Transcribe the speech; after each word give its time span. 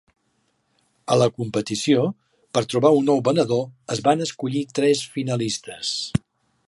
A 1.15 1.17
la 1.23 1.27
competició, 1.41 2.05
per 2.57 2.63
trobar 2.73 2.91
un 3.01 3.05
nou 3.11 3.21
venedor, 3.29 3.61
es 3.97 4.01
van 4.09 4.25
escollir 4.27 4.65
tres 4.81 5.05
finalistes. 5.19 5.93